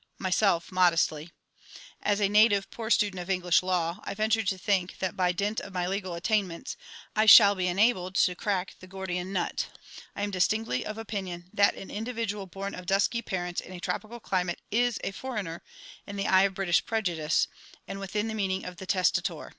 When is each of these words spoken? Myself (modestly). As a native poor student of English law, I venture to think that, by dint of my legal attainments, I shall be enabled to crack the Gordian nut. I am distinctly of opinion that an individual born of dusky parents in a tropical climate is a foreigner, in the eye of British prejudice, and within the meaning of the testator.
Myself 0.17 0.71
(modestly). 0.71 1.31
As 2.01 2.19
a 2.19 2.27
native 2.27 2.71
poor 2.71 2.89
student 2.89 3.19
of 3.19 3.29
English 3.29 3.61
law, 3.61 3.99
I 4.03 4.15
venture 4.15 4.41
to 4.41 4.57
think 4.57 4.97
that, 4.97 5.15
by 5.15 5.31
dint 5.31 5.59
of 5.59 5.73
my 5.75 5.85
legal 5.87 6.15
attainments, 6.15 6.75
I 7.15 7.27
shall 7.27 7.53
be 7.53 7.67
enabled 7.67 8.15
to 8.15 8.33
crack 8.33 8.73
the 8.79 8.87
Gordian 8.87 9.31
nut. 9.31 9.67
I 10.15 10.23
am 10.23 10.31
distinctly 10.31 10.83
of 10.83 10.97
opinion 10.97 11.51
that 11.53 11.75
an 11.75 11.91
individual 11.91 12.47
born 12.47 12.73
of 12.73 12.87
dusky 12.87 13.21
parents 13.21 13.61
in 13.61 13.73
a 13.73 13.79
tropical 13.79 14.19
climate 14.19 14.59
is 14.71 14.99
a 15.03 15.11
foreigner, 15.11 15.61
in 16.07 16.15
the 16.15 16.25
eye 16.27 16.45
of 16.45 16.55
British 16.55 16.83
prejudice, 16.83 17.47
and 17.87 17.99
within 17.99 18.27
the 18.27 18.33
meaning 18.33 18.65
of 18.65 18.77
the 18.77 18.87
testator. 18.87 19.49